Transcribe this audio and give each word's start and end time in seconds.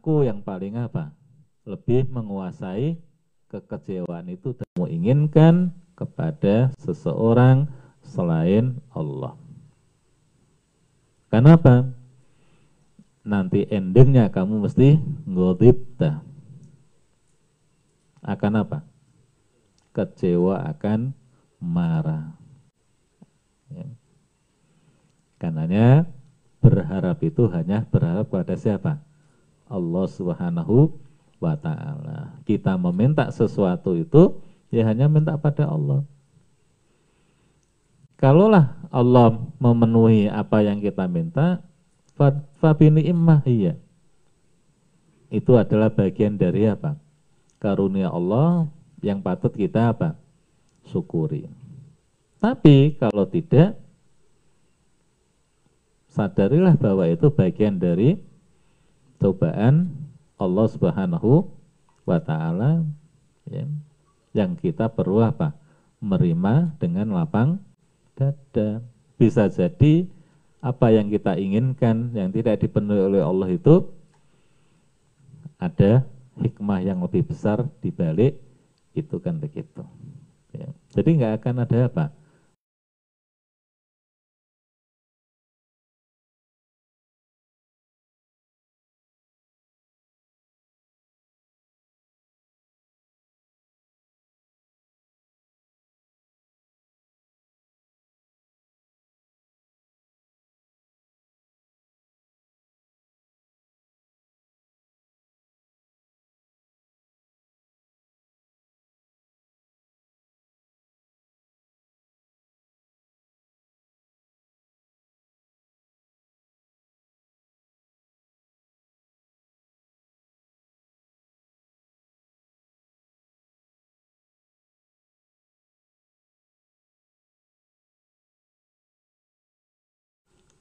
aku 0.00 0.24
yang 0.24 0.40
paling 0.40 0.80
apa? 0.80 1.12
Lebih 1.68 2.08
menguasai 2.08 2.96
kekecewaan 3.52 4.32
itu 4.32 4.56
dan 4.56 4.64
menginginkan 4.80 5.76
kepada 5.92 6.72
seseorang 6.80 7.68
selain 8.00 8.80
Allah. 8.96 9.36
Kenapa? 11.28 11.92
Nanti 13.28 13.68
endingnya 13.68 14.32
kamu 14.32 14.64
mesti 14.64 14.96
ngodibta. 15.28 16.24
Akan 18.24 18.56
apa? 18.56 18.80
Kecewa 19.92 20.64
akan 20.64 21.12
marah. 21.60 22.40
Ya. 23.68 23.84
Karenanya 25.36 26.08
berharap 26.64 27.20
itu 27.20 27.52
hanya 27.52 27.84
berharap 27.84 28.32
pada 28.32 28.56
siapa? 28.56 29.09
Allah 29.70 30.04
Subhanahu 30.10 30.90
wa 31.38 31.54
taala. 31.56 32.36
Kita 32.44 32.74
meminta 32.76 33.30
sesuatu 33.30 33.94
itu 33.94 34.42
ya 34.68 34.84
hanya 34.90 35.06
minta 35.06 35.38
pada 35.38 35.70
Allah. 35.70 36.02
Kalaulah 38.20 38.76
Allah 38.92 39.40
memenuhi 39.56 40.28
apa 40.28 40.60
yang 40.60 40.82
kita 40.82 41.08
minta, 41.08 41.64
fabini 42.60 43.08
immah 43.08 43.40
iya. 43.48 43.80
Itu 45.32 45.56
adalah 45.56 45.88
bagian 45.88 46.36
dari 46.36 46.68
apa? 46.68 47.00
Karunia 47.62 48.12
Allah 48.12 48.68
yang 49.00 49.24
patut 49.24 49.54
kita 49.56 49.96
apa? 49.96 50.18
Syukuri. 50.90 51.48
Tapi 52.42 52.98
kalau 53.00 53.24
tidak, 53.24 53.78
sadarilah 56.12 56.76
bahwa 56.76 57.08
itu 57.08 57.30
bagian 57.32 57.78
dari 57.80 58.20
cobaan 59.20 59.92
Allah 60.40 60.66
Subhanahu 60.72 61.46
wa 62.08 62.18
taala 62.18 62.82
ya, 63.46 63.68
yang 64.32 64.56
kita 64.56 64.88
perlu 64.88 65.20
apa? 65.20 65.54
menerima 66.00 66.80
dengan 66.80 67.12
lapang 67.12 67.60
dada. 68.16 68.80
Bisa 69.20 69.52
jadi 69.52 70.08
apa 70.64 70.88
yang 70.88 71.12
kita 71.12 71.36
inginkan 71.36 72.16
yang 72.16 72.32
tidak 72.32 72.64
dipenuhi 72.64 73.04
oleh 73.04 73.20
Allah 73.20 73.52
itu 73.52 73.84
ada 75.60 76.08
hikmah 76.40 76.80
yang 76.80 77.04
lebih 77.04 77.28
besar 77.28 77.68
di 77.84 77.92
balik 77.92 78.40
itu 78.96 79.20
kan 79.20 79.36
begitu. 79.36 79.84
Ya. 80.56 80.72
Jadi 80.96 81.20
nggak 81.20 81.44
akan 81.44 81.54
ada 81.68 81.78
apa? 81.84 82.04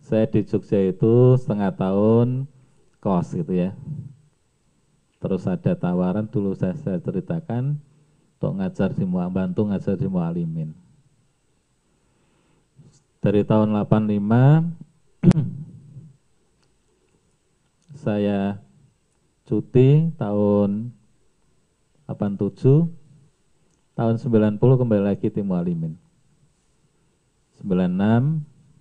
Saya 0.10 0.26
di 0.26 0.42
Jogja 0.42 0.90
itu 0.90 1.38
setengah 1.38 1.70
tahun 1.78 2.50
kos 2.98 3.38
gitu 3.38 3.54
ya. 3.54 3.78
Terus 5.22 5.46
ada 5.46 5.78
tawaran 5.78 6.26
dulu 6.26 6.58
saya, 6.58 6.74
saya 6.82 6.98
ceritakan 6.98 7.78
untuk 8.42 8.58
ngajar 8.58 8.90
di 8.98 9.06
bantu 9.06 9.70
ngajar 9.70 10.02
di 10.02 10.10
Mualimin. 10.10 10.74
Dari 13.22 13.46
tahun 13.46 13.70
85 13.86 15.30
saya 18.10 18.58
cuti 19.46 20.10
tahun 20.18 20.90
87 22.10 23.94
tahun 23.94 24.16
90 24.18 24.58
kembali 24.58 25.04
lagi 25.06 25.30
di 25.30 25.46
Mualimin. 25.46 25.94
96 27.62 27.70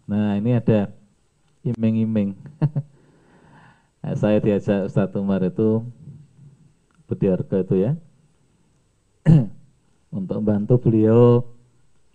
nah 0.09 0.41
ini 0.41 0.57
ada 0.57 0.97
iming-iming. 1.75 2.39
nah, 4.01 4.15
saya 4.15 4.39
diajak 4.41 4.89
Ustadz 4.89 5.19
Umar 5.19 5.43
itu 5.45 5.85
Budiarga 7.09 7.65
itu 7.65 7.89
ya 7.89 7.97
untuk 10.17 10.37
membantu 10.45 10.77
beliau 10.77 11.41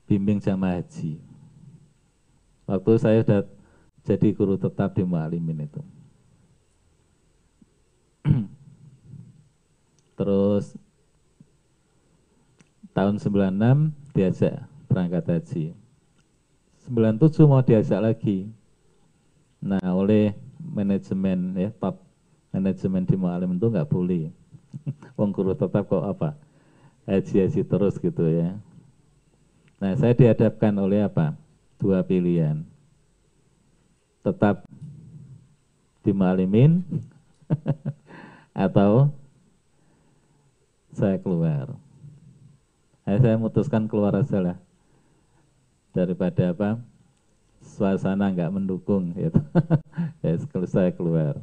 bimbing 0.06 0.38
jamaah 0.38 0.78
haji. 0.78 1.18
Waktu 2.70 2.92
saya 3.02 3.26
sudah 3.26 3.42
jadi 4.06 4.28
guru 4.38 4.56
tetap 4.62 4.94
di 4.94 5.02
Mu'alimin 5.02 5.66
itu. 5.66 5.82
Terus 10.18 10.78
tahun 12.94 13.18
96 13.18 14.14
diajak 14.14 14.70
berangkat 14.86 15.26
haji. 15.26 15.66
97 16.86 17.50
mau 17.50 17.66
diajak 17.66 17.98
lagi. 17.98 18.52
Nah, 19.64 19.80
oleh 19.96 20.36
manajemen 20.60 21.56
ya 21.56 21.72
top 21.80 22.04
manajemen 22.52 23.08
di 23.08 23.16
Mu'alim 23.16 23.56
itu 23.56 23.72
nggak 23.72 23.88
boleh. 23.88 24.28
Wong 25.18 25.32
guru 25.32 25.56
tetap 25.56 25.88
kok 25.88 26.04
apa? 26.04 26.36
Haji-haji 27.08 27.64
terus 27.64 27.96
gitu 27.96 28.28
ya. 28.28 28.60
Nah, 29.80 29.96
saya 29.96 30.12
dihadapkan 30.12 30.76
oleh 30.76 31.08
apa? 31.08 31.40
Dua 31.80 32.04
pilihan. 32.04 32.68
Tetap 34.20 34.68
di 36.04 36.12
Mu'alimin 36.12 36.84
atau 38.68 39.16
saya 40.92 41.16
keluar. 41.24 41.72
Nah, 43.08 43.16
saya 43.16 43.40
memutuskan 43.40 43.88
keluar 43.88 44.12
aja 44.20 44.44
lah. 44.44 44.58
Daripada 45.96 46.52
apa? 46.52 46.70
Suasana 47.74 48.30
nggak 48.30 48.54
mendukung 48.54 49.18
gitu. 49.18 49.42
ya 50.24 50.38
saya 50.70 50.94
keluar. 50.94 51.42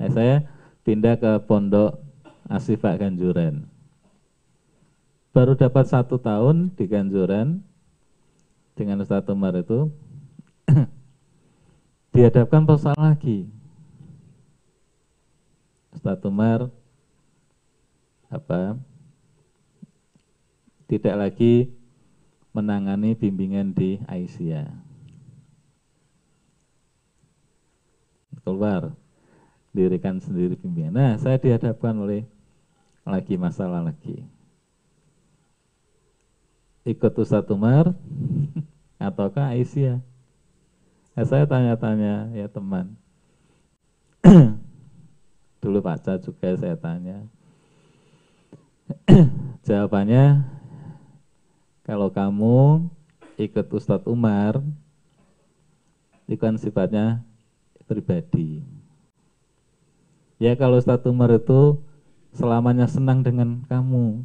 Nah, 0.00 0.08
saya 0.08 0.48
pindah 0.88 1.20
ke 1.20 1.32
pondok 1.44 2.00
Asifak 2.48 2.96
Ganjuran. 2.96 3.68
Baru 5.36 5.52
dapat 5.52 5.84
satu 5.84 6.16
tahun 6.16 6.72
di 6.72 6.88
Ganjuran 6.88 7.60
dengan 8.72 9.04
Ustaz 9.04 9.28
Umar 9.28 9.52
itu 9.60 9.92
dihadapkan 12.16 12.64
persoalan 12.64 13.12
lagi. 13.12 13.44
Ustaz 15.92 16.24
Umar 16.24 16.72
apa 18.32 18.80
tidak 20.88 21.16
lagi 21.16 21.68
menangani 22.56 23.12
bimbingan 23.12 23.76
di 23.76 24.00
Aisyah 24.08 24.87
keluar 28.48 28.96
dirikan 29.76 30.16
sendiri 30.16 30.56
pimpinan. 30.56 30.96
Nah, 30.96 31.12
saya 31.20 31.36
dihadapkan 31.36 31.92
oleh 32.00 32.24
lagi 33.04 33.36
masalah 33.36 33.84
lagi. 33.84 34.24
Ikut 36.88 37.12
Ustadz 37.12 37.52
Umar 37.52 37.92
ataukah 38.96 39.52
Aisyah? 39.52 40.00
Nah, 41.12 41.24
saya 41.28 41.44
tanya-tanya 41.44 42.32
ya 42.32 42.48
teman. 42.48 42.96
Dulu 45.60 45.84
Pak 45.84 46.24
juga 46.24 46.56
saya 46.56 46.80
tanya. 46.80 47.28
Jawabannya 49.68 50.48
kalau 51.84 52.08
kamu 52.08 52.88
ikut 53.36 53.66
Ustadz 53.68 54.08
Umar, 54.08 54.64
itu 56.24 56.40
kan 56.40 56.56
sifatnya 56.56 57.27
pribadi. 57.88 58.60
Ya 60.36 60.54
kalau 60.54 60.76
Ustadz 60.78 61.08
Umar 61.08 61.32
itu 61.34 61.80
selamanya 62.36 62.86
senang 62.86 63.24
dengan 63.24 63.64
kamu. 63.66 64.22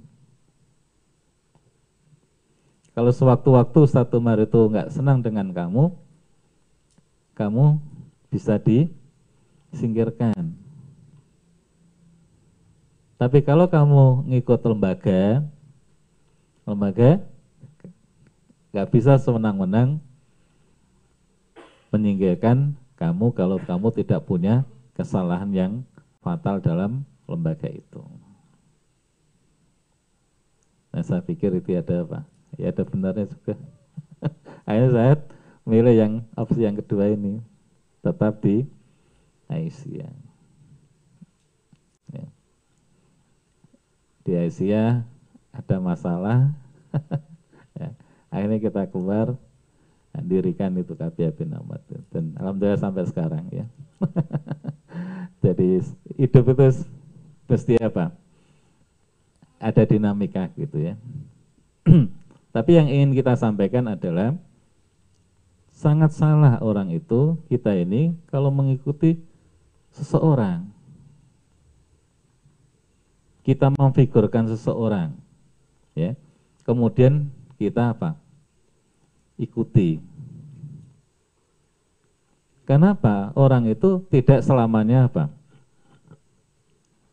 Kalau 2.93 3.09
sewaktu-waktu 3.09 3.77
Ustadz 3.89 4.13
Umar 4.13 4.37
itu 4.37 4.59
nggak 4.69 4.93
senang 4.93 5.25
dengan 5.25 5.49
kamu, 5.49 5.95
kamu 7.33 7.81
bisa 8.29 8.61
disingkirkan. 8.61 10.53
Tapi 13.17 13.39
kalau 13.41 13.65
kamu 13.65 14.29
ngikut 14.29 14.61
lembaga, 14.67 15.41
lembaga 16.67 17.23
nggak 18.69 18.89
bisa 18.93 19.17
semenang-menang 19.17 19.97
menyingkirkan 21.93 22.73
kamu 23.03 23.35
kalau 23.35 23.59
kamu 23.59 23.91
tidak 23.91 24.23
punya 24.23 24.63
kesalahan 24.95 25.51
yang 25.51 25.73
fatal 26.23 26.63
dalam 26.63 27.03
lembaga 27.27 27.67
itu. 27.67 27.99
Nah 30.95 31.03
saya 31.03 31.19
pikir 31.19 31.51
itu 31.59 31.75
ada 31.75 32.07
apa? 32.07 32.23
Ya 32.55 32.71
ada 32.71 32.87
benarnya 32.87 33.27
juga. 33.27 33.59
Akhirnya 34.63 34.91
saya 34.95 35.13
milih 35.67 35.95
yang 35.99 36.13
opsi 36.39 36.63
yang 36.63 36.79
kedua 36.79 37.11
ini 37.11 37.43
tetap 37.99 38.39
di 38.39 38.63
Aisyah. 39.51 40.15
Ya. 42.15 42.25
Di 44.23 44.31
Aisyah 44.31 45.03
ada 45.51 45.77
masalah, 45.83 46.55
ya. 47.79 47.91
akhirnya 48.31 48.63
kita 48.63 48.87
keluar 48.87 49.35
dirikan 50.21 50.77
itu 50.77 50.93
Kabia 50.93 51.33
bin 51.33 51.49
Ahmad 51.57 51.81
dan 52.13 52.37
alhamdulillah 52.37 52.77
sampai 52.77 53.03
sekarang 53.09 53.49
ya. 53.49 53.65
Jadi 55.43 55.81
hidup 56.21 56.53
itu 56.53 56.85
pasti 57.49 57.73
apa? 57.81 58.13
Ada 59.57 59.89
dinamika 59.89 60.53
gitu 60.53 60.77
ya. 60.77 60.93
Tapi 62.55 62.71
yang 62.77 62.85
ingin 62.85 63.17
kita 63.17 63.33
sampaikan 63.33 63.89
adalah 63.89 64.37
sangat 65.73 66.13
salah 66.13 66.61
orang 66.61 66.93
itu 66.93 67.35
kita 67.49 67.73
ini 67.73 68.13
kalau 68.29 68.53
mengikuti 68.53 69.17
seseorang. 69.91 70.69
Kita 73.43 73.67
memfigurkan 73.75 74.47
seseorang, 74.47 75.11
ya. 75.99 76.15
Kemudian 76.63 77.27
kita 77.59 77.91
apa? 77.91 78.22
Ikuti. 79.37 79.99
Kenapa 82.63 83.35
orang 83.35 83.67
itu 83.67 84.07
tidak 84.07 84.39
selamanya 84.45 85.11
apa? 85.11 85.27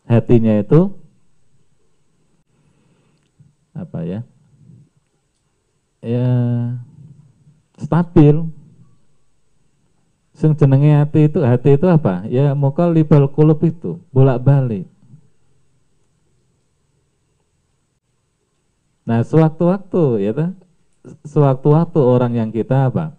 Hatinya 0.06 0.62
itu 0.62 0.94
apa 3.75 3.99
ya? 4.06 4.20
Ya 6.02 6.28
stabil. 7.78 8.46
Sing 10.37 10.56
jenenge 10.56 10.96
hati 10.96 11.28
itu 11.28 11.44
hati 11.44 11.76
itu 11.76 11.87
apa? 11.90 12.25
Ya 12.31 12.56
mokal 12.56 12.96
libal 12.96 13.28
kulub 13.28 13.61
itu 13.61 14.00
bolak-balik. 14.14 14.88
Nah, 19.05 19.26
sewaktu-waktu 19.26 20.02
ya 20.22 20.32
sewaktu-waktu 21.25 22.00
orang 22.00 22.32
yang 22.37 22.50
kita 22.52 22.88
apa? 22.93 23.17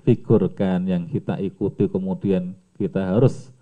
figurkan, 0.00 0.88
yang 0.88 1.04
kita 1.04 1.36
ikuti 1.44 1.84
kemudian 1.84 2.56
kita 2.80 3.14
harus 3.14 3.52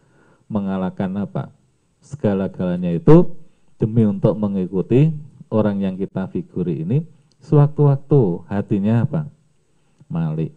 mengalahkan 0.46 1.10
apa? 1.18 1.52
segala-galanya 1.98 2.94
itu 2.94 3.34
demi 3.76 4.06
untuk 4.06 4.38
mengikuti 4.38 5.12
orang 5.50 5.82
yang 5.82 5.94
kita 5.98 6.30
figuri 6.30 6.86
ini 6.86 6.98
sewaktu-waktu 7.42 8.48
hatinya 8.48 9.04
apa? 9.04 9.22
malik. 10.08 10.54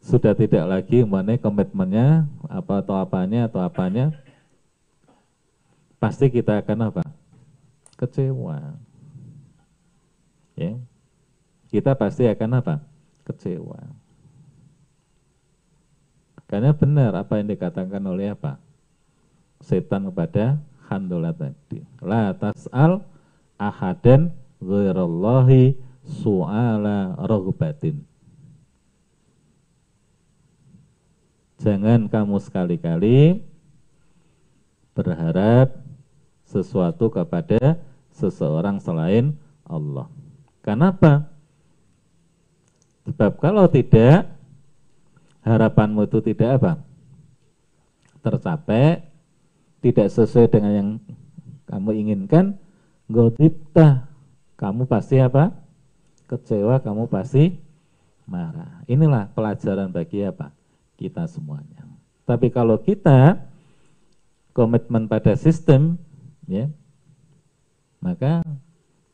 Sudah 0.00 0.32
tidak 0.32 0.64
lagi 0.64 1.04
mana 1.04 1.36
komitmennya 1.36 2.24
apa 2.48 2.80
atau 2.80 2.96
apanya 2.96 3.46
atau 3.46 3.60
apanya 3.60 4.16
pasti 6.00 6.32
kita 6.32 6.64
akan 6.64 6.88
apa? 6.88 7.04
kecewa. 8.00 8.89
Ya. 10.60 10.76
Kita 11.72 11.96
pasti 11.96 12.28
akan 12.28 12.60
apa? 12.60 12.74
kecewa. 13.30 13.78
Karena 16.50 16.74
benar 16.74 17.14
apa 17.14 17.38
yang 17.38 17.46
dikatakan 17.46 18.02
oleh 18.02 18.34
apa? 18.34 18.58
Setan 19.62 20.10
kepada 20.10 20.58
Handola 20.90 21.30
tadi. 21.30 21.78
La 22.02 22.34
tas'al 22.34 23.06
ahadan 23.54 24.34
ghairallahi 24.58 25.78
su'ala 26.02 27.14
rohbatin. 27.22 28.02
Jangan 31.62 32.10
kamu 32.10 32.40
sekali-kali 32.42 33.46
berharap 34.96 35.76
sesuatu 36.42 37.12
kepada 37.14 37.78
seseorang 38.10 38.82
selain 38.82 39.38
Allah. 39.68 40.10
Kenapa? 40.60 41.28
Sebab 43.08 43.40
kalau 43.40 43.66
tidak, 43.66 44.28
harapanmu 45.42 46.04
itu 46.04 46.20
tidak 46.20 46.60
apa? 46.60 46.72
Tercapai, 48.20 49.08
tidak 49.80 50.08
sesuai 50.12 50.52
dengan 50.52 50.72
yang 50.76 50.90
kamu 51.64 51.90
inginkan, 52.04 52.60
godipta 53.08 54.10
kamu 54.60 54.84
pasti 54.84 55.16
apa? 55.16 55.56
Kecewa, 56.28 56.84
kamu 56.84 57.08
pasti 57.08 57.56
marah. 58.28 58.84
Inilah 58.84 59.32
pelajaran 59.32 59.88
bagi 59.88 60.20
apa? 60.20 60.52
Kita 61.00 61.24
semuanya. 61.24 61.88
Tapi 62.28 62.52
kalau 62.52 62.76
kita 62.76 63.40
komitmen 64.52 65.08
pada 65.08 65.32
sistem, 65.34 65.96
ya, 66.44 66.68
maka 68.04 68.44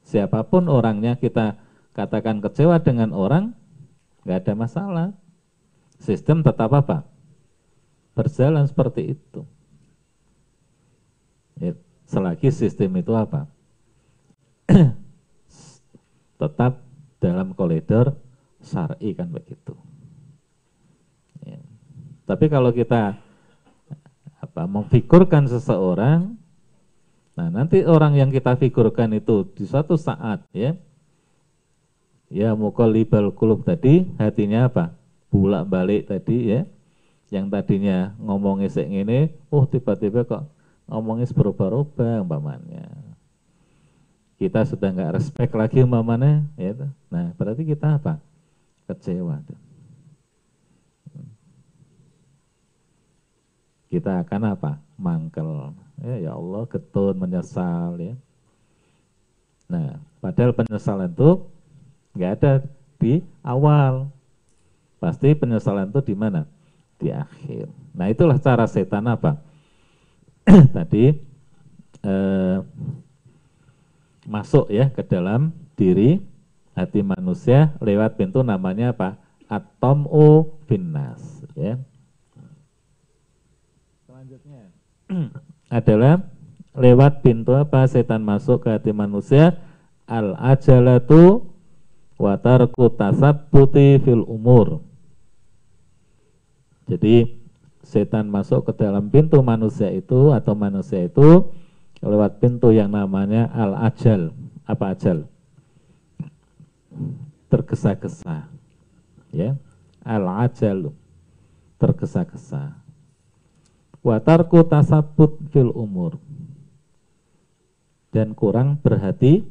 siapa 0.07 0.47
pun 0.47 0.71
orangnya 0.71 1.19
kita 1.19 1.59
katakan 1.93 2.39
kecewa 2.39 2.79
dengan 2.79 3.11
orang, 3.11 3.53
nggak 4.23 4.47
ada 4.47 4.55
masalah. 4.55 5.09
Sistem 5.99 6.47
tetap 6.47 6.71
apa? 6.71 7.03
Berjalan 8.15 8.65
seperti 8.71 9.19
itu. 9.19 9.43
Ya, 11.59 11.73
selagi 12.07 12.53
sistem 12.55 13.01
itu 13.01 13.13
apa? 13.17 13.51
tetap 16.41 16.85
dalam 17.17 17.57
koridor 17.57 18.13
syar'i 18.61 19.17
kan 19.17 19.33
begitu. 19.33 19.73
Ya. 21.43 21.61
Tapi 22.29 22.53
kalau 22.53 22.71
kita 22.77 23.17
apa 24.37 24.63
memfigurkan 24.69 25.49
seseorang, 25.49 26.37
nah 27.37 27.53
nanti 27.53 27.85
orang 27.85 28.17
yang 28.17 28.33
kita 28.33 28.57
figurkan 28.57 29.13
itu 29.13 29.45
di 29.53 29.69
suatu 29.69 30.01
saat 30.01 30.41
ya, 30.57 30.75
ya 32.33 32.57
mukolibal 32.57 33.31
kulub 33.37 33.63
tadi 33.63 34.09
hatinya 34.17 34.73
apa? 34.73 34.97
Bulak 35.29 35.69
balik 35.69 36.09
tadi 36.09 36.57
ya, 36.57 36.61
yang 37.29 37.53
tadinya 37.53 38.17
ngomongnya 38.17 38.73
sek 38.73 38.89
ini, 38.89 39.29
oh 39.53 39.69
tiba-tiba 39.69 40.25
kok 40.25 40.49
ngomongnya 40.89 41.29
berubah-ubah 41.29 42.25
umpamanya 42.25 43.07
kita 44.37 44.69
sudah 44.69 44.93
nggak 44.93 45.17
respect 45.17 45.53
lagi 45.57 45.81
umpamanya, 45.81 46.45
ya. 46.61 46.77
Nah, 47.09 47.33
berarti 47.41 47.65
kita 47.65 47.97
apa? 47.97 48.21
Kecewa. 48.85 49.41
Kita 53.89 54.21
akan 54.21 54.43
apa? 54.53 54.77
Mangkel. 55.01 55.73
Ya, 56.05 56.29
ya 56.29 56.33
Allah, 56.37 56.69
getun, 56.69 57.17
menyesal 57.17 57.97
ya. 57.97 58.15
Nah, 59.67 59.99
padahal 60.21 60.53
penyesalan 60.53 61.11
itu 61.11 61.43
nggak 62.13 62.33
ada 62.41 62.53
di 63.01 63.25
awal. 63.41 64.13
Pasti 65.01 65.33
penyesalan 65.33 65.89
itu 65.89 66.01
di 66.13 66.15
mana? 66.17 66.45
Di 66.97 67.13
akhir. 67.13 67.69
Nah, 67.93 68.07
itulah 68.09 68.37
cara 68.41 68.65
setan 68.69 69.09
apa? 69.09 69.41
Tadi 70.77 71.17
eh, 72.05 72.59
masuk 74.29 74.69
ya 74.69 74.91
ke 74.93 75.03
dalam 75.07 75.53
diri 75.77 76.21
hati 76.77 77.01
manusia 77.01 77.73
lewat 77.81 78.21
pintu 78.21 78.45
namanya 78.45 78.93
apa? 78.93 79.17
Atomu 79.47 80.61
finnas 80.67 81.45
ya. 81.57 81.79
Selanjutnya 84.07 84.63
adalah 85.73 86.23
lewat 86.77 87.25
pintu 87.25 87.57
apa 87.57 87.89
setan 87.89 88.23
masuk 88.23 88.67
ke 88.67 88.69
hati 88.77 88.93
manusia 88.93 89.57
al 90.07 90.37
ajalatu 90.39 91.49
watarku 92.21 92.93
tasabbuti 92.95 93.99
fil 94.01 94.25
umur. 94.25 94.85
Jadi 96.87 97.27
setan 97.83 98.31
masuk 98.31 98.71
ke 98.71 98.73
dalam 98.79 99.11
pintu 99.11 99.43
manusia 99.43 99.91
itu 99.91 100.31
atau 100.31 100.55
manusia 100.55 101.07
itu 101.07 101.51
lewat 101.99 102.39
pintu 102.39 102.71
yang 102.71 102.95
namanya 102.95 103.51
al-ajal. 103.51 104.31
Apa 104.67 104.95
ajal? 104.95 105.27
Tergesa-gesa. 107.51 108.51
Ya. 109.35 109.59
Al-ajal. 110.07 110.95
Tergesa-gesa. 111.79 112.86
Watarku 114.07 114.63
tasabut 114.71 115.43
fil 115.51 115.75
umur. 115.75 116.23
Dan 118.15 118.39
kurang 118.39 118.79
berhati 118.79 119.43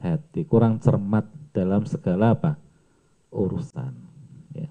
hati, 0.00 0.48
kurang 0.48 0.80
cermat 0.80 1.28
dalam 1.52 1.84
segala 1.84 2.32
apa? 2.32 2.56
urusan. 3.34 3.92
Ya. 4.54 4.70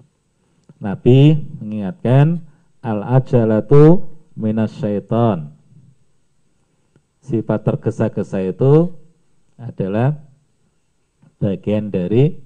Nabi 0.80 1.36
mengingatkan 1.60 2.40
al-ajalatu 2.80 4.08
minas 4.34 4.72
syaitan. 4.80 5.52
Sifat 7.20 7.60
tergesa-gesa 7.64 8.40
itu 8.40 8.88
adalah 9.60 10.16
bagian 11.36 11.92
dari 11.92 12.40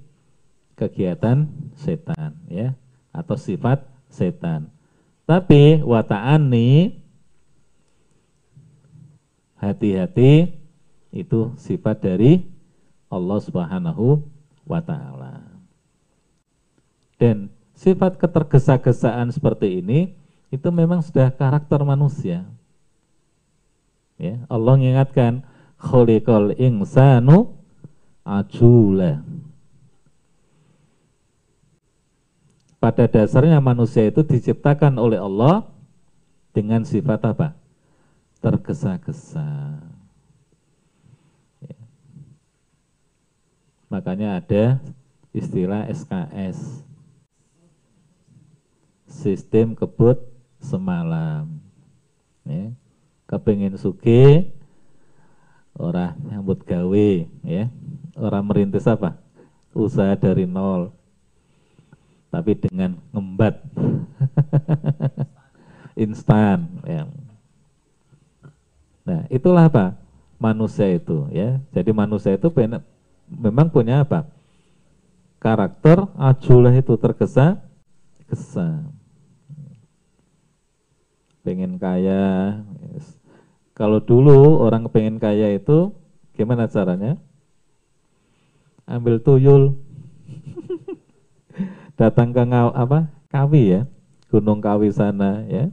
kegiatan 0.74 1.46
setan 1.78 2.34
ya 2.50 2.74
atau 3.14 3.38
sifat 3.38 3.86
setan. 4.10 4.77
Tapi 5.28 5.84
wata'ani 5.84 6.96
hati-hati 9.60 10.56
itu 11.12 11.52
sifat 11.60 12.00
dari 12.00 12.48
Allah 13.12 13.36
Subhanahu 13.36 14.24
wa 14.64 14.80
taala. 14.80 15.44
Dan 17.20 17.52
sifat 17.76 18.16
ketergesa-gesaan 18.16 19.28
seperti 19.28 19.84
ini 19.84 20.16
itu 20.48 20.68
memang 20.72 21.04
sudah 21.04 21.28
karakter 21.28 21.84
manusia. 21.84 22.48
Ya, 24.16 24.40
Allah 24.48 24.80
mengingatkan 24.80 25.44
khuliqal 25.76 26.56
insanu 26.56 27.52
ajula. 28.24 29.20
Pada 32.78 33.10
dasarnya 33.10 33.58
manusia 33.58 34.06
itu 34.06 34.22
diciptakan 34.22 35.02
oleh 35.02 35.18
Allah 35.18 35.66
dengan 36.54 36.86
sifat 36.86 37.18
apa? 37.26 37.58
Tergesa-gesa. 38.38 39.82
Ya. 41.58 41.78
Makanya 43.90 44.38
ada 44.38 44.78
istilah 45.34 45.90
SKS. 45.90 46.86
Sistem 49.10 49.74
kebut 49.74 50.22
semalam. 50.62 51.50
Ya. 52.46 52.70
Kepengen 53.26 53.74
suge, 53.74 54.54
orang 55.74 56.14
nyambut 56.30 56.62
gawe, 56.62 57.10
ya. 57.42 57.66
Orang 58.14 58.46
merintis 58.46 58.86
apa? 58.86 59.18
Usaha 59.74 60.14
dari 60.14 60.46
nol 60.46 60.94
tapi 62.28 62.52
dengan 62.56 63.00
ngembat 63.12 63.64
instan 66.04 66.68
ya. 66.84 67.08
Nah, 69.08 69.24
itulah 69.32 69.72
apa? 69.72 69.96
Manusia 70.36 70.86
itu 70.92 71.26
ya. 71.32 71.58
Jadi 71.72 71.90
manusia 71.90 72.36
itu 72.36 72.52
memang 73.26 73.72
punya 73.72 74.04
apa? 74.04 74.28
Karakter 75.40 76.04
ajulah 76.20 76.74
itu 76.76 76.94
tergesa 77.00 77.64
gesa. 78.28 78.84
Pengen 81.40 81.80
kaya. 81.80 82.60
Kalau 83.72 84.02
dulu 84.02 84.60
orang 84.60 84.84
pengen 84.92 85.16
kaya 85.16 85.56
itu 85.56 85.94
gimana 86.36 86.68
caranya? 86.68 87.16
Ambil 88.84 89.20
tuyul 89.22 89.78
datang 91.98 92.30
ke 92.30 92.40
apa 92.46 93.10
Kawi 93.28 93.62
ya, 93.74 93.80
Gunung 94.30 94.62
Kawi 94.62 94.94
sana 94.94 95.42
ya. 95.50 95.68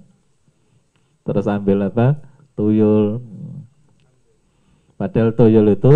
Terus 1.21 1.45
ambil 1.45 1.87
apa? 1.87 2.19
Tuyul. 2.57 3.21
Padahal 4.97 5.37
tuyul 5.37 5.69
itu 5.71 5.95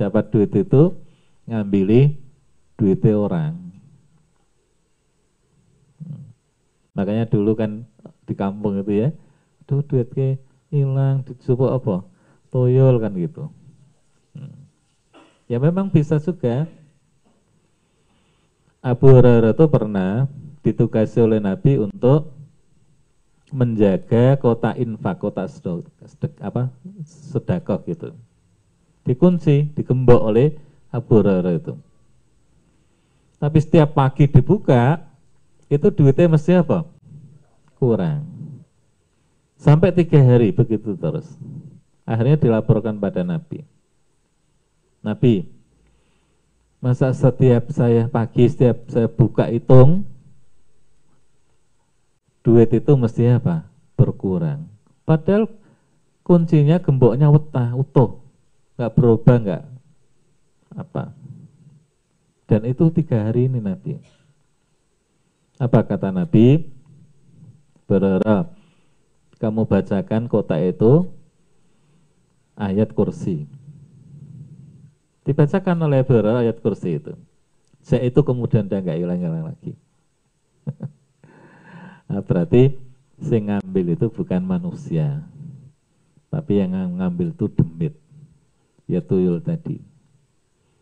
dapat 0.00 0.32
duit 0.32 0.50
itu 0.56 0.96
ngambili 1.44 2.16
duitnya 2.80 3.14
orang. 3.20 3.52
Makanya 6.96 7.28
dulu 7.28 7.52
kan 7.54 7.84
di 8.24 8.34
kampung 8.34 8.80
itu 8.80 8.92
ya, 8.92 9.08
tuh 9.68 9.84
duit 9.84 10.08
ke 10.10 10.40
hilang, 10.72 11.22
coba 11.46 11.76
apa? 11.76 11.96
Tuyul 12.50 12.96
kan 12.98 13.12
gitu. 13.14 13.50
Hmm. 14.34 14.66
Ya 15.50 15.58
memang 15.58 15.90
bisa 15.90 16.18
juga 16.22 16.70
Abu 18.80 19.12
Hurairah 19.12 19.52
itu 19.52 19.66
pernah 19.68 20.24
ditugasi 20.64 21.20
oleh 21.20 21.36
Nabi 21.36 21.76
untuk 21.76 22.32
menjaga 23.52 24.40
kota 24.40 24.72
infak, 24.72 25.20
kota 25.20 25.44
sedek, 25.44 26.32
apa 26.40 26.72
sedekah 27.04 27.80
gitu. 27.84 28.16
Dikunci, 29.04 29.68
digembok 29.76 30.20
oleh 30.24 30.56
Abu 30.88 31.20
Hurairah 31.20 31.54
itu. 31.60 31.74
Tapi 33.40 33.58
setiap 33.60 33.96
pagi 33.96 34.28
dibuka, 34.28 35.00
itu 35.68 35.88
duitnya 35.92 36.36
mesti 36.36 36.60
apa? 36.60 36.84
Kurang. 37.76 38.24
Sampai 39.60 39.92
tiga 39.92 40.20
hari 40.24 40.56
begitu 40.56 40.96
terus. 40.96 41.28
Akhirnya 42.08 42.40
dilaporkan 42.40 42.96
pada 42.96 43.20
Nabi. 43.24 43.64
Nabi, 45.04 45.44
Masa 46.80 47.12
setiap 47.12 47.68
saya 47.76 48.08
pagi, 48.08 48.48
setiap 48.48 48.88
saya 48.88 49.04
buka 49.04 49.52
hitung, 49.52 50.08
duit 52.40 52.72
itu 52.72 52.92
mesti 52.96 53.36
apa? 53.36 53.68
Berkurang. 54.00 54.64
Padahal 55.04 55.44
kuncinya 56.24 56.80
gemboknya 56.80 57.28
wetah, 57.28 57.76
utuh. 57.76 58.24
Nggak 58.80 58.92
berubah, 58.96 59.36
nggak 59.44 59.64
apa. 60.72 61.12
Dan 62.48 62.64
itu 62.64 62.88
tiga 62.96 63.28
hari 63.28 63.52
ini 63.52 63.60
Nabi. 63.60 64.00
Apa 65.60 65.84
kata 65.84 66.08
Nabi? 66.08 66.64
Berharap 67.84 68.56
kamu 69.36 69.68
bacakan 69.68 70.32
kota 70.32 70.56
itu 70.56 71.12
ayat 72.56 72.88
kursi 72.96 73.59
Dibacakan 75.24 75.76
oleh 75.84 76.00
Abu 76.00 76.16
ayat 76.16 76.56
kursi 76.64 76.96
itu. 76.96 77.12
Saya 77.80 78.04
itu 78.08 78.20
kemudian 78.24 78.68
dia 78.68 78.80
nggak 78.80 78.98
hilang-hilang 79.00 79.52
lagi. 79.52 79.72
nah, 82.08 82.20
berarti 82.24 82.76
sing 83.20 83.48
ngambil 83.48 83.96
itu 83.96 84.06
bukan 84.08 84.40
manusia, 84.40 85.24
tapi 86.32 86.60
yang 86.60 86.72
ngambil 86.72 87.36
itu 87.36 87.48
demit, 87.52 87.94
ya 88.88 89.00
tuyul 89.04 89.40
tadi. 89.44 89.80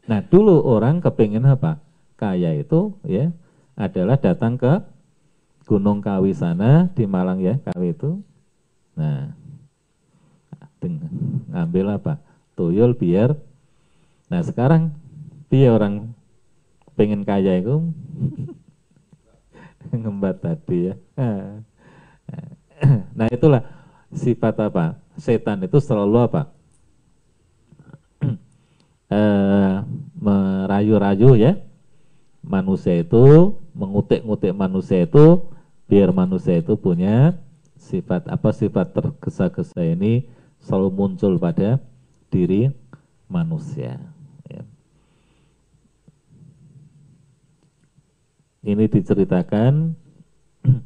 Nah 0.08 0.22
dulu 0.24 0.62
orang 0.64 1.02
kepengen 1.02 1.44
apa? 1.44 1.82
Kaya 2.18 2.54
itu 2.54 2.98
ya 3.06 3.30
adalah 3.78 4.18
datang 4.18 4.58
ke 4.58 4.82
Gunung 5.68 6.00
Kawi 6.00 6.32
sana 6.32 6.88
di 6.96 7.04
Malang 7.04 7.38
ya 7.44 7.60
Kawi 7.60 7.92
itu. 7.92 8.24
Nah, 8.98 9.30
ngambil 11.52 12.00
apa? 12.00 12.18
Tuyul 12.58 12.96
biar 12.98 13.36
Nah 14.28 14.40
sekarang 14.44 14.92
dia 15.48 15.72
orang 15.72 16.12
pengen 16.96 17.24
kaya 17.24 17.60
itu 17.60 17.92
ngembat 19.92 20.40
tadi 20.44 20.92
ya. 20.92 20.94
Nah 23.18 23.26
itulah 23.26 23.66
sifat 24.14 24.54
apa? 24.62 24.94
Setan 25.18 25.66
itu 25.66 25.82
selalu 25.82 26.22
apa? 26.22 26.54
e, 29.08 29.20
merayu-rayu 30.24 31.34
ya 31.34 31.56
manusia 32.44 33.02
itu 33.02 33.56
mengutik-ngutik 33.74 34.52
manusia 34.54 35.04
itu 35.04 35.48
biar 35.88 36.12
manusia 36.12 36.60
itu 36.60 36.76
punya 36.76 37.36
sifat 37.78 38.28
apa 38.28 38.50
sifat 38.52 38.92
tergesa-gesa 38.92 39.80
ini 39.84 40.28
selalu 40.60 40.88
muncul 40.92 41.38
pada 41.38 41.78
diri 42.28 42.68
manusia. 43.30 43.96
Ini 48.68 48.84
diceritakan 48.84 49.96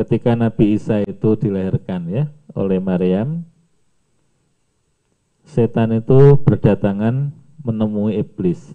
ketika 0.00 0.32
Nabi 0.32 0.80
Isa 0.80 1.04
itu 1.04 1.36
dilahirkan 1.36 2.08
ya 2.08 2.32
oleh 2.56 2.80
Maryam 2.80 3.44
setan 5.44 5.92
itu 5.92 6.40
berdatangan 6.40 7.32
menemui 7.60 8.16
iblis. 8.16 8.72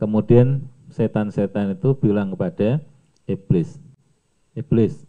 Kemudian 0.00 0.64
setan-setan 0.88 1.76
itu 1.76 1.92
bilang 1.96 2.32
kepada 2.32 2.80
iblis 3.24 3.80
iblis 4.54 5.02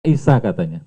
Isa 0.00 0.40
katanya. 0.40 0.80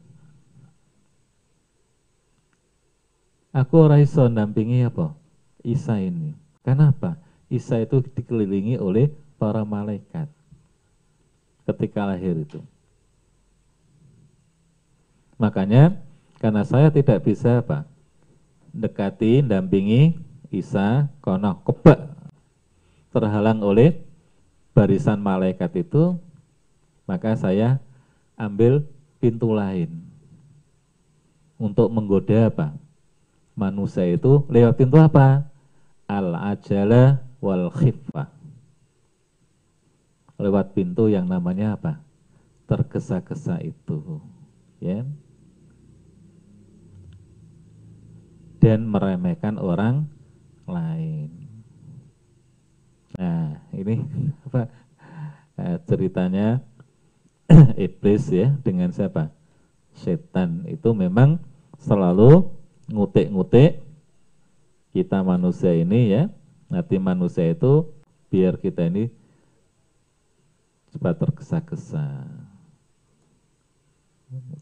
Aku 3.54 3.86
ora 3.86 4.02
iso 4.02 4.26
ndampingi 4.26 4.82
apa? 4.90 5.14
Isa 5.62 6.02
ini. 6.02 6.34
Kenapa? 6.66 7.22
Isa 7.46 7.78
itu 7.78 8.02
dikelilingi 8.02 8.82
oleh 8.82 9.14
para 9.38 9.62
malaikat 9.62 10.26
ketika 11.70 12.10
lahir 12.10 12.34
itu. 12.42 12.58
Makanya 15.38 16.02
karena 16.42 16.66
saya 16.66 16.90
tidak 16.90 17.22
bisa 17.22 17.62
apa? 17.62 17.86
Dekati, 18.74 19.46
dampingi 19.46 20.18
Isa, 20.50 21.14
kono 21.22 21.62
kebak 21.62 22.10
terhalang 23.14 23.62
oleh 23.62 24.02
barisan 24.74 25.22
malaikat 25.22 25.86
itu, 25.86 26.18
maka 27.06 27.38
saya 27.38 27.78
ambil 28.34 28.82
pintu 29.24 29.56
lain 29.56 30.04
untuk 31.56 31.88
menggoda 31.88 32.52
apa? 32.52 32.76
manusia 33.54 34.06
itu 34.10 34.44
lewat 34.50 34.76
pintu 34.78 34.98
apa? 35.00 35.48
Al-ajala 36.10 37.22
wal 37.40 37.70
khifah. 37.72 38.30
Lewat 40.42 40.74
pintu 40.74 41.08
yang 41.08 41.30
namanya 41.30 41.78
apa? 41.78 42.02
Tergesa-gesa 42.68 43.62
itu. 43.62 44.20
Ya. 44.82 45.06
Dan 48.60 48.90
meremehkan 48.90 49.60
orang 49.60 50.10
lain. 50.66 51.30
Nah, 53.14 53.62
ini 53.72 54.02
apa? 54.50 54.68
Nah, 55.54 55.78
ceritanya 55.86 56.66
iblis 57.86 58.30
ya 58.30 58.56
dengan 58.62 58.90
siapa? 58.90 59.30
Setan. 59.94 60.66
Itu 60.66 60.98
memang 60.98 61.42
selalu 61.78 62.50
ngutik-ngutik 62.90 63.82
kita 64.94 65.22
manusia 65.22 65.74
ini 65.74 66.14
ya. 66.14 66.24
Nanti 66.70 66.98
manusia 66.98 67.46
itu 67.50 67.94
biar 68.34 68.58
kita 68.58 68.90
ini 68.90 69.14
cepat 70.94 71.22
tergesa-gesa. 71.22 72.26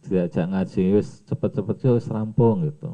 Diajak 0.03 0.51
ngaji 0.51 0.99
wis 0.99 1.23
cepet-cepet 1.23 1.95
wis 1.95 2.11
rampung 2.11 2.67
gitu. 2.67 2.91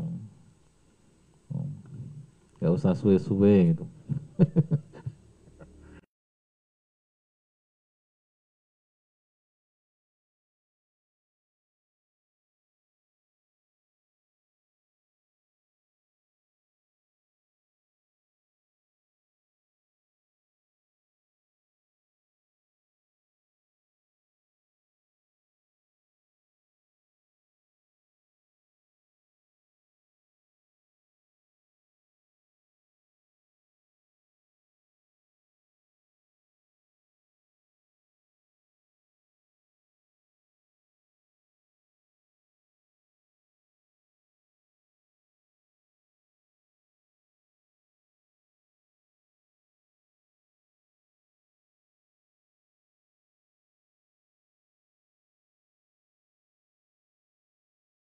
Nggak 2.57 2.73
usah 2.73 2.93
suwe-suwe 2.97 3.73
gitu 3.73 3.86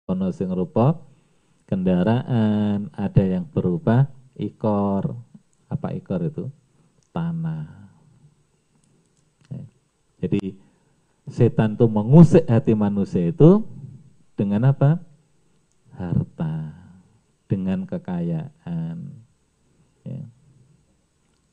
ono 0.10 0.34
sing 0.34 0.50
rupa 0.50 0.98
kendaraan, 1.70 2.90
ada 2.98 3.22
yang 3.22 3.46
berupa 3.46 4.10
ikor. 4.34 5.14
Apa 5.70 5.94
ikor 5.94 6.26
itu? 6.26 6.50
Tanah. 7.14 7.94
Jadi 10.20 10.58
setan 11.30 11.78
itu 11.78 11.86
mengusik 11.88 12.44
hati 12.50 12.74
manusia 12.74 13.30
itu 13.30 13.64
dengan 14.34 14.74
apa? 14.74 15.00
Harta, 15.94 16.74
dengan 17.46 17.86
kekayaan. 17.86 18.98
Ya. 20.04 20.26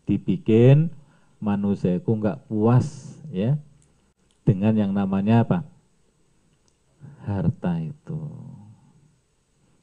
Dibikin 0.09 0.91
manusia 1.39 2.01
itu 2.01 2.11
enggak 2.15 2.41
puas 2.49 3.21
ya 3.29 3.61
dengan 4.49 4.73
yang 4.75 4.93
namanya 4.97 5.45
apa? 5.45 5.59
Harta 7.27 7.83
itu. 7.83 8.23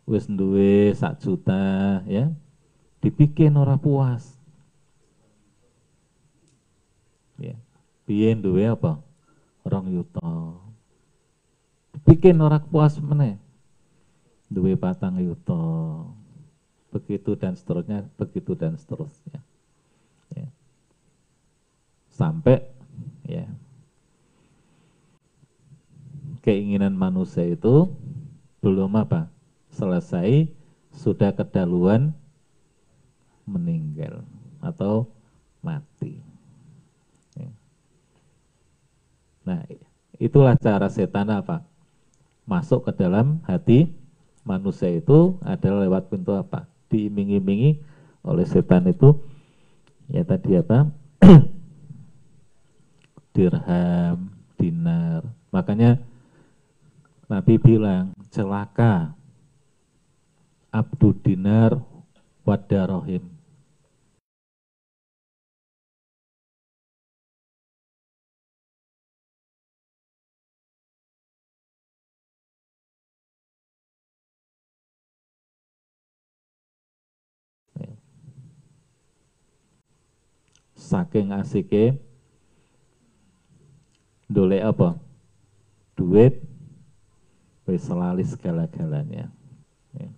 Wis 0.08 0.28
duwe 0.28 0.96
sak 0.96 1.20
juta 1.20 2.00
ya, 2.08 2.32
dibikin 3.04 3.56
ora 3.60 3.76
puas. 3.76 4.40
Ya. 7.40 7.56
Biyen 8.08 8.40
duwe 8.40 8.68
apa? 8.68 9.00
Orang 9.64 9.92
yuto. 9.92 10.60
Bikin 12.04 12.40
ora 12.40 12.60
puas 12.60 13.00
meneh. 13.00 13.40
Duwe 14.52 14.76
patang 14.76 15.20
yuto. 15.24 16.12
Begitu 16.92 17.40
dan 17.40 17.56
seterusnya, 17.56 18.06
begitu 18.20 18.54
dan 18.60 18.76
seterusnya. 18.76 19.40
Ya. 20.36 20.48
Sampai 22.12 22.68
ya 23.24 23.48
keinginan 26.44 26.94
manusia 26.94 27.48
itu 27.48 27.88
belum 28.60 29.00
apa 29.00 29.32
selesai 29.72 30.52
sudah 30.94 31.32
kedaluan 31.34 32.14
meninggal 33.48 34.22
atau 34.60 35.08
mati. 35.64 36.20
Ya. 37.36 37.50
Nah, 39.44 39.60
itulah 40.20 40.56
cara 40.60 40.88
setan 40.92 41.32
apa? 41.32 41.64
Masuk 42.44 42.88
ke 42.88 42.92
dalam 42.96 43.40
hati 43.48 43.92
manusia 44.44 44.92
itu 44.92 45.40
adalah 45.44 45.88
lewat 45.88 46.12
pintu 46.12 46.36
apa? 46.36 46.68
Diiming-imingi 46.92 47.80
oleh 48.24 48.46
setan 48.48 48.88
itu 48.92 49.16
ya 50.12 50.24
tadi 50.28 50.60
apa? 50.60 50.92
dirham, 53.36 54.30
dinar. 54.56 55.26
Makanya 55.50 56.00
Nabi 57.34 57.58
bilang, 57.58 58.14
celaka 58.30 59.18
abdu 60.70 61.18
dinar 61.18 61.82
wadarohim. 62.46 63.26
Saking 80.78 81.34
asiknya, 81.34 81.98
dole 84.30 84.62
apa? 84.62 85.02
Duit 85.98 86.53
wis 87.64 87.88
lali 87.88 88.24
segala-galanya. 88.28 89.32
Ya. 89.96 90.10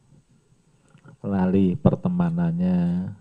Lali 1.25 1.73
pertemanannya, 1.77 3.12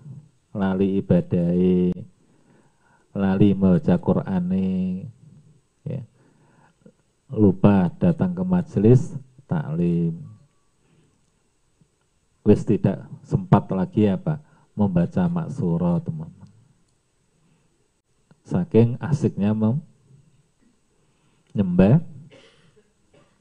lali 0.52 1.00
ibadai, 1.00 1.92
lali 3.16 3.48
membaca 3.56 3.96
Qur'ane, 3.96 5.08
ya. 5.84 6.00
lupa 7.32 7.88
datang 7.96 8.32
ke 8.36 8.44
majelis 8.44 9.16
taklim. 9.48 10.16
Wis 12.44 12.60
tidak 12.64 13.08
sempat 13.24 13.64
lagi 13.72 14.04
apa 14.04 14.36
membaca 14.76 15.24
maksuro 15.32 15.96
teman-teman. 16.04 16.50
Saking 18.44 19.00
asiknya 19.00 19.56
mem 19.56 19.80
nyembah 21.56 22.04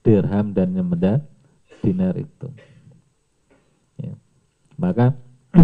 dirham 0.03 0.51
dan 0.51 0.75
nyemeda 0.75 1.23
dinar 1.79 2.19
itu. 2.19 2.47
Ya. 3.97 4.13
Maka 4.75 5.15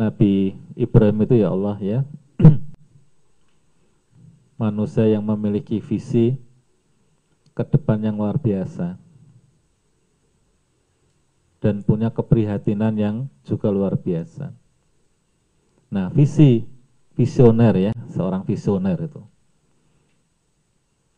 Nabi 0.00 0.56
Ibrahim 0.74 1.28
itu 1.28 1.34
ya 1.44 1.52
Allah 1.52 1.76
ya 1.78 2.00
manusia 4.62 5.04
yang 5.04 5.22
memiliki 5.22 5.78
visi 5.78 6.40
ke 7.56 7.64
depan 7.64 8.00
yang 8.00 8.16
luar 8.20 8.36
biasa 8.36 9.00
dan 11.60 11.80
punya 11.80 12.12
keprihatinan 12.12 12.94
yang 12.96 13.16
juga 13.42 13.72
luar 13.72 13.96
biasa. 13.96 14.52
Nah, 15.88 16.12
visi 16.12 16.62
visioner 17.16 17.90
ya, 17.90 17.92
seorang 18.12 18.44
visioner 18.44 19.00
itu. 19.00 19.22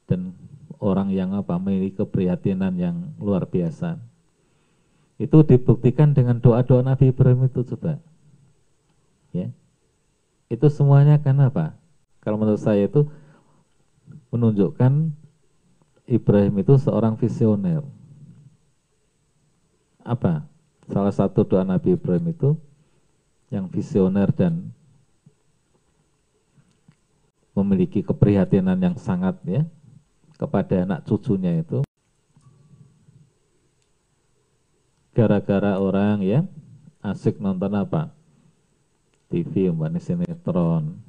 Dan 0.09 0.33
orang 0.79 1.11
yang 1.11 1.35
apa 1.35 1.59
memiliki 1.59 2.03
keprihatinan 2.03 2.75
yang 2.79 2.97
luar 3.19 3.47
biasa. 3.47 3.99
Itu 5.19 5.43
dibuktikan 5.43 6.15
dengan 6.15 6.39
doa-doa 6.39 6.87
Nabi 6.87 7.11
Ibrahim 7.11 7.51
itu 7.51 7.67
coba. 7.75 7.99
Ya. 9.35 9.51
Itu 10.47 10.71
semuanya 10.71 11.19
kan 11.19 11.37
apa? 11.43 11.75
Kalau 12.23 12.39
menurut 12.39 12.63
saya 12.63 12.87
itu 12.87 13.11
menunjukkan 14.31 15.11
Ibrahim 16.09 16.55
itu 16.63 16.79
seorang 16.79 17.19
visioner. 17.19 17.83
Apa? 20.07 20.47
Salah 20.89 21.13
satu 21.13 21.45
doa 21.45 21.67
Nabi 21.67 21.99
Ibrahim 21.99 22.33
itu 22.33 22.57
yang 23.53 23.69
visioner 23.69 24.31
dan 24.33 24.73
memiliki 27.53 28.07
keprihatinan 28.07 28.79
yang 28.79 28.97
sangat 28.97 29.35
ya 29.43 29.67
kepada 30.39 30.87
anak 30.87 31.03
cucunya 31.05 31.59
itu. 31.59 31.83
Gara-gara 35.13 35.83
orang 35.83 36.23
ya 36.23 36.47
asik 37.03 37.43
nonton 37.43 37.75
apa? 37.75 38.15
TV 39.29 39.69
umpamanya 39.69 39.99
sinetron. 39.99 41.03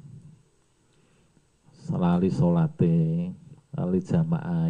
Selalu 1.86 2.28
solate 2.34 3.30
lali 3.70 4.00
jamaah. 4.02 4.68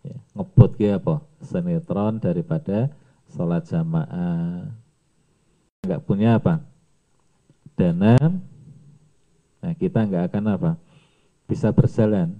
Ya, 0.00 0.16
ngebut 0.36 0.76
ya 0.76 1.00
apa? 1.00 1.24
Sinetron 1.40 2.20
daripada 2.20 2.92
sholat 3.32 3.64
jamaah. 3.64 4.76
Nggak 5.88 6.04
punya 6.04 6.36
apa? 6.36 6.60
Dana. 7.74 8.16
Nah 9.60 9.72
kita 9.72 10.04
nggak 10.04 10.28
akan 10.28 10.44
apa? 10.52 10.70
Bisa 11.48 11.72
berjalan 11.72 12.39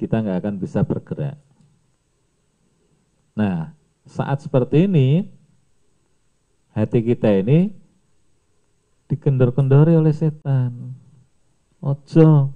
kita 0.00 0.24
nggak 0.24 0.40
akan 0.40 0.54
bisa 0.56 0.80
bergerak 0.80 1.36
nah 3.36 3.76
saat 4.10 4.42
seperti 4.42 4.90
ini, 4.90 5.28
hati 6.74 6.98
kita 6.98 7.30
ini 7.30 7.70
dikendor-kendori 9.06 9.94
oleh 9.94 10.10
setan. 10.10 10.98
Ojo, 11.78 12.50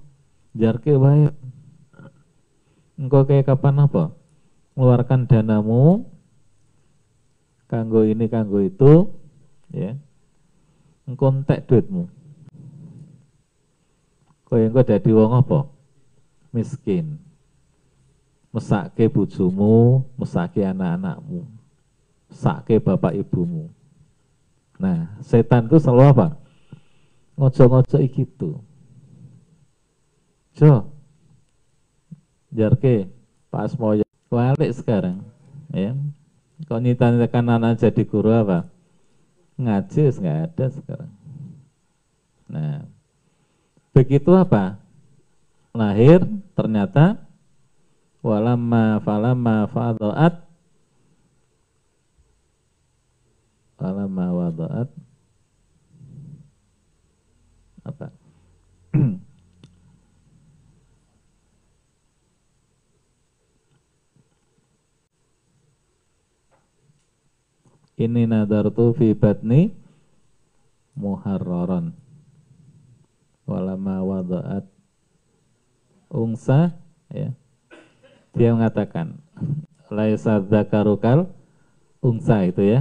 jarke 0.51 0.91
wae. 0.99 1.31
Engkau 2.99 3.27
kayak 3.27 3.47
kapan 3.47 3.87
apa? 3.87 4.11
Mengeluarkan 4.75 5.27
danamu, 5.27 6.07
kanggo 7.71 8.03
ini, 8.03 8.27
kanggo 8.27 8.59
itu, 8.59 9.11
ya. 9.71 9.95
Engkau 11.07 11.31
entek 11.31 11.67
duitmu. 11.67 12.11
Kau 14.45 14.59
yang 14.61 14.75
kau 14.75 14.85
jadi 14.85 15.09
wong 15.11 15.39
apa? 15.39 15.67
Miskin 16.51 17.19
mesake 18.55 19.11
bujumu, 19.11 20.07
mesake 20.15 20.63
anak-anakmu, 20.63 21.43
mesake 22.31 22.79
bapak 22.79 23.11
ibumu. 23.19 23.67
Nah, 24.79 25.11
setan 25.19 25.67
itu 25.67 25.75
selalu 25.75 26.03
apa? 26.15 26.27
Ngojo-ngojo 27.35 27.99
gitu. 27.99 28.63
Jo, 30.55 30.87
jarke, 32.55 33.11
Pak 33.51 33.67
Asmoya, 33.67 34.07
balik 34.31 34.71
sekarang. 34.71 35.19
Ya, 35.75 35.91
kau 36.71 36.79
nyita 36.79 37.11
anak 37.11 37.75
jadi 37.83 38.03
guru 38.07 38.31
apa? 38.31 38.71
Ngaji 39.59 40.15
nggak 40.15 40.39
ada 40.47 40.65
sekarang. 40.71 41.11
Nah, 42.47 42.87
begitu 43.91 44.31
apa? 44.31 44.79
Lahir 45.75 46.23
ternyata 46.55 47.19
walamma 48.25 48.97
falamma 49.05 49.69
fadha'at 49.69 50.41
falamma 53.77 54.33
wada'at 54.33 54.89
apa? 57.85 58.09
Ini 67.95 68.25
nadartu 68.25 68.91
fi 68.97 69.13
batni 69.13 69.69
muharraran. 70.97 71.93
Walama 73.45 74.01
wada'at 74.01 74.65
ungsa 76.09 76.73
ya 77.13 77.29
dia 78.35 78.51
mengatakan 78.51 79.15
laisa 79.87 80.43
dzakarukal 80.43 81.31
unsa 82.01 82.45
itu 82.49 82.61
ya 82.61 82.73